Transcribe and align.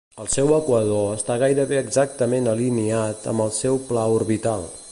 El 0.21 0.27
seu 0.35 0.53
equador 0.59 1.11
està 1.17 1.35
gairebé 1.43 1.77
exactament 1.81 2.49
alineat 2.53 3.29
amb 3.33 3.45
el 3.47 3.53
seu 3.59 3.79
pla 3.91 4.07
orbital. 4.21 4.67